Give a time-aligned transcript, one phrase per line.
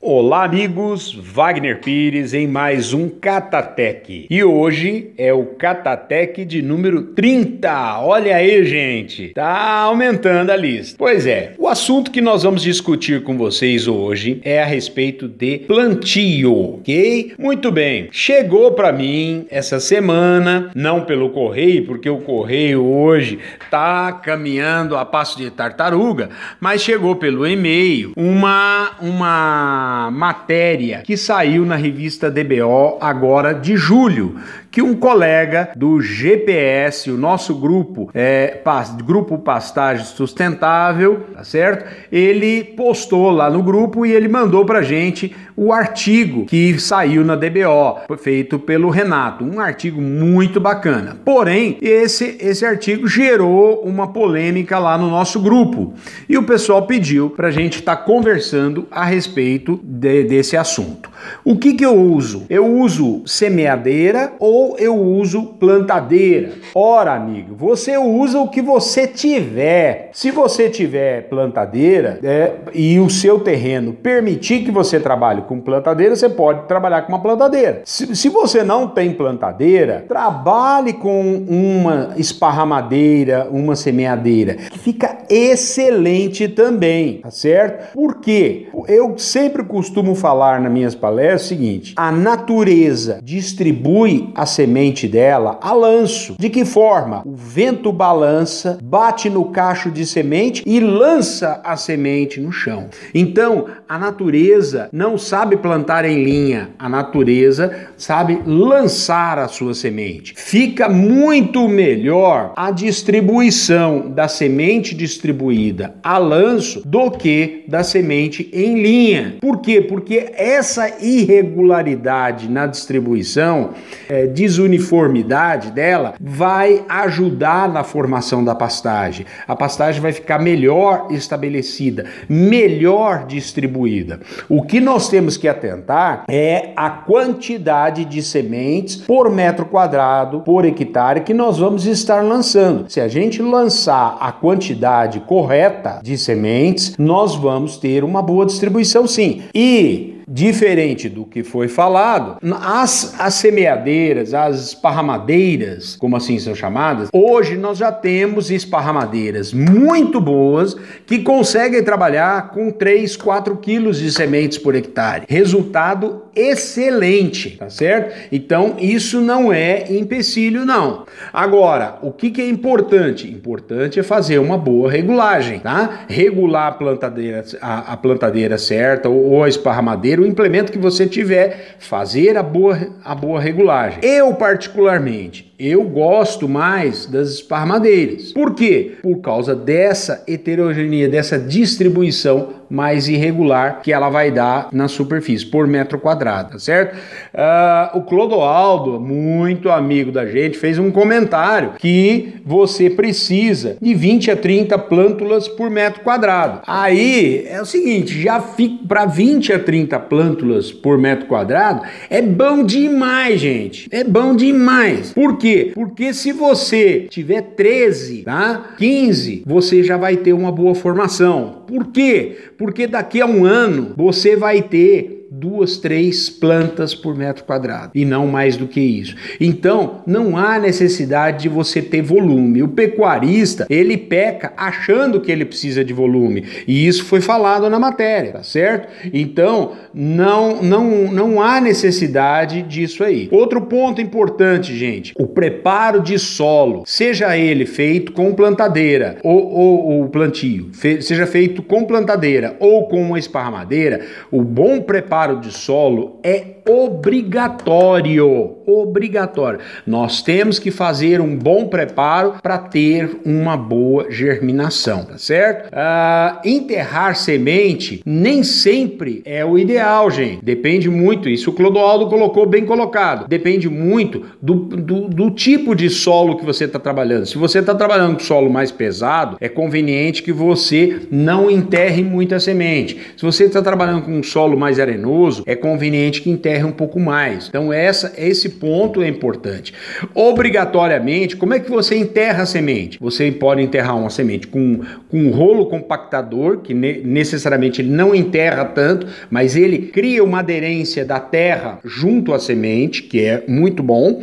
[0.00, 1.12] Olá, amigos!
[1.12, 4.28] Wagner Pires em mais um Catatec.
[4.30, 8.00] E hoje é o Catatec de número 30.
[8.02, 9.30] Olha aí, gente!
[9.30, 10.94] Tá aumentando a lista.
[10.96, 15.58] Pois é, o assunto que nós vamos discutir com vocês hoje é a respeito de
[15.66, 17.32] plantio, ok?
[17.36, 18.08] Muito bem.
[18.12, 25.04] Chegou para mim essa semana, não pelo correio, porque o correio hoje tá caminhando a
[25.04, 32.98] passo de tartaruga, mas chegou pelo e-mail uma uma matéria que saiu na revista DBO
[33.00, 34.36] agora de julho,
[34.70, 38.60] que um colega do GPS, o nosso grupo, é,
[39.04, 41.86] Grupo Pastagem Sustentável, tá certo?
[42.12, 47.34] Ele postou lá no grupo e ele mandou pra gente o artigo que saiu na
[47.34, 51.16] DBO, feito pelo Renato, um artigo muito bacana.
[51.24, 55.94] Porém, esse esse artigo gerou uma polêmica lá no nosso grupo
[56.28, 61.10] e o pessoal pediu pra gente estar tá conversando a respeito de, desse assunto.
[61.44, 62.44] O que que eu uso?
[62.48, 66.52] Eu uso semeadeira ou eu uso plantadeira?
[66.74, 70.10] Ora, amigo, você usa o que você tiver.
[70.12, 76.14] Se você tiver plantadeira é, e o seu terreno permitir que você trabalhe com plantadeira,
[76.14, 77.82] você pode trabalhar com uma plantadeira.
[77.84, 86.48] Se, se você não tem plantadeira, trabalhe com uma esparramadeira, uma semeadeira, que fica excelente
[86.48, 87.92] também, tá certo?
[87.92, 88.68] Por quê?
[88.86, 95.58] Eu sempre costumo falar nas minhas palestras o seguinte: a natureza distribui a semente dela
[95.62, 96.34] a lanço.
[96.38, 97.22] De que forma?
[97.24, 102.88] O vento balança, bate no cacho de semente e lança a semente no chão.
[103.14, 110.34] Então, a natureza não sabe plantar em linha, a natureza sabe lançar a sua semente.
[110.36, 118.80] Fica muito melhor a distribuição da semente distribuída a lanço do que da semente em
[118.80, 119.36] linha.
[119.40, 119.80] Por quê?
[119.80, 123.70] Porque essa irregularidade na distribuição,
[124.08, 129.26] é, desuniformidade dela, vai ajudar na formação da pastagem.
[129.46, 134.20] A pastagem vai ficar melhor estabelecida, melhor distribuída.
[134.48, 140.64] O que nós temos que atentar é a quantidade de sementes por metro quadrado, por
[140.64, 142.88] hectare, que nós vamos estar lançando.
[142.88, 149.06] Se a gente lançar a quantidade correta de sementes, nós vamos ter uma boa distribuição
[149.06, 149.42] sim.
[149.54, 157.08] E Diferente do que foi falado, as, as semeadeiras, as esparramadeiras, como assim são chamadas,
[157.10, 160.76] hoje nós já temos esparramadeiras muito boas
[161.06, 165.24] que conseguem trabalhar com 3, 4 quilos de sementes por hectare.
[165.26, 168.14] Resultado excelente, tá certo?
[168.30, 171.04] Então isso não é empecilho, não.
[171.32, 173.28] Agora, o que, que é importante?
[173.28, 176.04] Importante é fazer uma boa regulagem, tá?
[176.08, 181.76] Regular a plantadeira, a, a plantadeira certa ou a esparramadeira o implemento que você tiver,
[181.78, 184.00] fazer a boa, a boa regulagem.
[184.02, 188.32] Eu, particularmente, eu gosto mais das esparmadeiras.
[188.32, 188.92] Por quê?
[189.02, 195.66] Por causa dessa heterogeneia, dessa distribuição mais irregular que ela vai dar na superfície, por
[195.66, 196.96] metro quadrado, tá certo?
[197.34, 204.30] Uh, o Clodoaldo, muito amigo da gente, fez um comentário que você precisa de 20
[204.32, 206.60] a 30 plântulas por metro quadrado.
[206.66, 208.38] Aí é o seguinte, já
[208.86, 213.88] para 20 a 30 plântulas por metro quadrado, é bom demais, gente.
[213.90, 215.12] É bom demais.
[215.12, 215.47] Por quê?
[215.74, 218.74] Porque se você tiver 13, tá?
[218.78, 221.62] 15, você já vai ter uma boa formação.
[221.66, 222.36] Por quê?
[222.56, 228.04] Porque daqui a um ano você vai ter duas, três plantas por metro quadrado e
[228.04, 229.14] não mais do que isso.
[229.40, 232.62] Então, não há necessidade de você ter volume.
[232.62, 237.78] O pecuarista, ele peca achando que ele precisa de volume, e isso foi falado na
[237.78, 238.88] matéria, tá certo?
[239.12, 243.28] Então, não não não há necessidade disso aí.
[243.30, 250.08] Outro ponto importante, gente, o preparo de solo, seja ele feito com plantadeira ou, ou
[250.08, 255.50] plantio, fe, seja feito com plantadeira ou com uma esparramadeira, o bom preparo preparo de
[255.50, 259.60] solo é obrigatório, obrigatório.
[259.86, 265.68] Nós temos que fazer um bom preparo para ter uma boa germinação, tá certo?
[265.68, 270.44] Uh, enterrar semente nem sempre é o ideal, gente.
[270.44, 273.26] Depende muito, isso o Clodoaldo colocou bem colocado.
[273.26, 277.26] Depende muito do, do, do tipo de solo que você está trabalhando.
[277.26, 282.38] Se você está trabalhando com solo mais pesado, é conveniente que você não enterre muita
[282.38, 282.98] semente.
[283.16, 285.07] Se você está trabalhando com um solo mais arenoso,
[285.46, 287.48] é conveniente que enterre um pouco mais.
[287.48, 289.72] Então essa, esse ponto é importante.
[290.14, 292.98] Obrigatoriamente, como é que você enterra a semente?
[293.00, 298.64] Você pode enterrar uma semente com, com um rolo compactador, que ne necessariamente não enterra
[298.64, 304.22] tanto, mas ele cria uma aderência da terra junto à semente, que é muito bom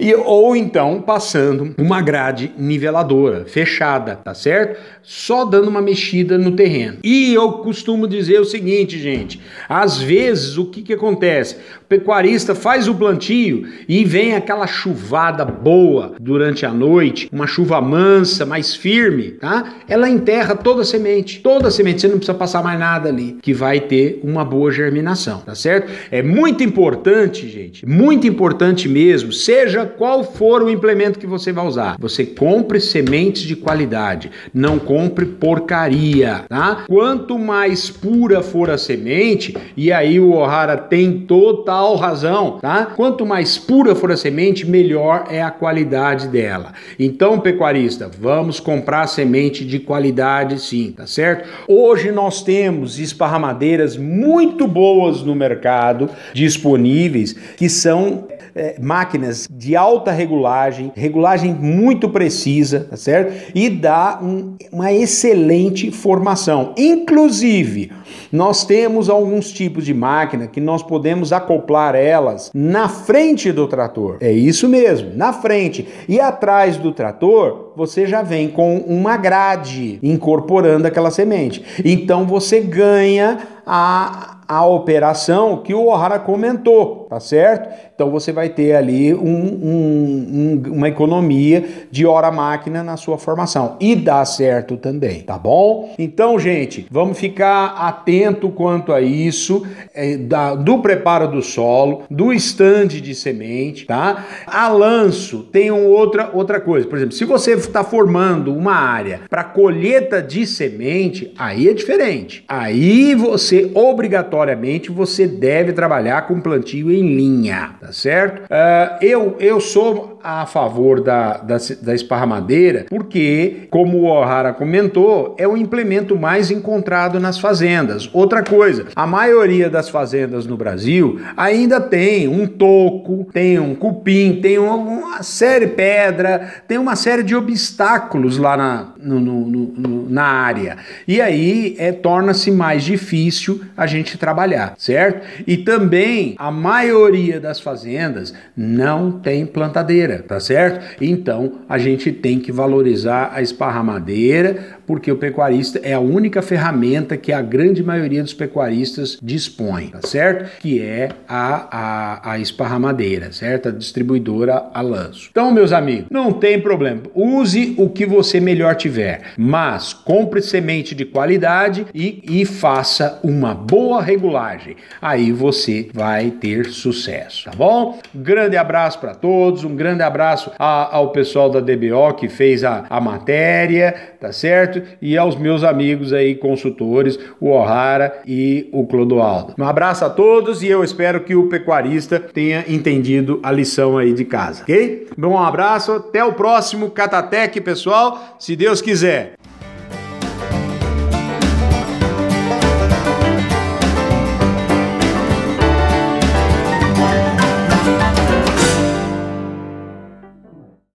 [0.00, 4.80] e, ou então passando uma grade niveladora, fechada, tá certo?
[5.02, 6.98] Só dando uma mexida no terreno.
[7.04, 11.56] E eu costumo dizer o seguinte, gente: às vezes o que, que acontece?
[11.82, 17.80] O pecuarista faz o plantio e vem aquela chuvada boa durante a noite, uma chuva
[17.80, 19.74] mansa, mais firme, tá?
[19.86, 23.36] Ela enterra toda a semente, toda a semente, você não precisa passar mais nada ali,
[23.42, 25.90] que vai ter uma boa germinação, tá certo?
[26.10, 31.66] É muito importante, gente, muito importante mesmo, seja qual for o implemento que você vai
[31.66, 31.96] usar.
[31.98, 36.84] Você compre sementes de qualidade, não compre porcaria, tá?
[36.86, 42.86] Quanto mais pura for a semente, e aí o Ohara tem total razão, tá?
[42.86, 46.72] Quanto mais pura for a semente, melhor é a qualidade dela.
[46.98, 51.48] Então, pecuarista, vamos comprar semente de qualidade sim, tá certo?
[51.66, 60.10] Hoje nós temos esparramadeiras muito boas no mercado disponíveis que são é, máquinas de alta
[60.10, 63.52] regulagem, regulagem muito precisa, tá certo?
[63.54, 66.74] E dá um, uma excelente formação.
[66.76, 67.90] Inclusive,
[68.32, 74.18] nós temos alguns tipos de máquina que nós podemos acoplar elas na frente do trator.
[74.20, 75.88] É isso mesmo, na frente.
[76.08, 81.62] E atrás do trator, você já vem com uma grade incorporando aquela semente.
[81.84, 83.38] Então você ganha
[83.72, 87.68] a a operação que o O'Hara comentou, tá certo?
[87.94, 93.76] Então você vai ter ali um, um, um, uma economia de hora-máquina na sua formação
[93.78, 95.94] e dá certo também, tá bom?
[95.96, 99.64] Então, gente, vamos ficar atento quanto a isso
[99.94, 104.26] é, da, do preparo do solo, do estande de semente, tá?
[104.48, 109.44] A lanço tem outra, outra coisa, por exemplo, se você está formando uma área para
[109.44, 112.42] colheita de semente, aí é diferente.
[112.48, 118.42] Aí você obrigatoriamente você deve trabalhar com plantio em linha, tá certo?
[118.44, 125.34] Uh, eu, eu sou a favor da, da, da esparramadeira porque, como o O'Hara comentou,
[125.38, 128.10] é o implemento mais encontrado nas fazendas.
[128.12, 134.40] Outra coisa, a maioria das fazendas no Brasil ainda tem um toco, tem um cupim,
[134.40, 140.10] tem uma série de pedra, tem uma série de obstáculos lá na, no, no, no,
[140.10, 140.76] na área.
[141.06, 145.26] E aí é, torna-se mais difícil a gente trabalhar, certo?
[145.46, 150.96] E também a maioria das fazendas não tem plantadeira, tá certo?
[151.00, 157.16] Então a gente tem que valorizar a esparramadeira, porque o pecuarista é a única ferramenta
[157.16, 160.58] que a grande maioria dos pecuaristas dispõe, tá certo?
[160.58, 163.68] Que é a, a, a esparramadeira, certo?
[163.68, 165.28] A distribuidora a lanço.
[165.30, 167.02] Então, meus amigos, não tem problema.
[167.14, 173.54] Use o que você melhor tiver, mas compre semente de qualidade e, e faça uma
[173.54, 174.76] boa regulagem.
[175.00, 177.98] Aí você vai ter sucesso, tá bom?
[178.14, 182.86] Grande abraço para todos, um grande abraço a, ao pessoal da DBO que fez a,
[182.88, 184.82] a matéria, tá certo?
[185.00, 189.54] e aos meus amigos aí consultores, o O'Hara e o Clodoaldo.
[189.58, 194.12] Um abraço a todos e eu espero que o pecuarista tenha entendido a lição aí
[194.12, 195.08] de casa, ok?
[195.16, 199.39] Bom, um abraço, até o próximo Catatec, pessoal, se Deus quiser.